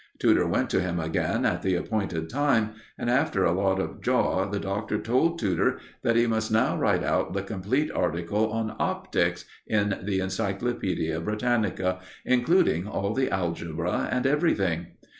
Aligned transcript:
Tudor 0.17 0.47
went 0.47 0.71
to 0.71 0.79
him 0.79 0.99
again 0.99 1.45
at 1.45 1.61
the 1.61 1.75
appointed 1.75 2.27
time, 2.27 2.71
and, 2.97 3.07
after 3.07 3.45
a 3.45 3.51
lot 3.51 3.79
of 3.79 4.01
jaw, 4.01 4.49
the 4.49 4.57
Doctor 4.59 4.97
told 4.97 5.37
Tudor 5.37 5.77
that 6.01 6.15
he 6.15 6.25
must 6.25 6.51
now 6.51 6.75
write 6.75 7.03
out 7.03 7.33
the 7.33 7.43
complete 7.43 7.91
article 7.91 8.49
on 8.51 8.75
"Optics," 8.79 9.45
in 9.67 9.89
the 10.01 10.17
Encyclopædia 10.17 11.23
Britannica, 11.23 11.99
including 12.25 12.87
all 12.87 13.13
the 13.13 13.29
algebra 13.29 14.07
and 14.11 14.25
everything. 14.25 14.87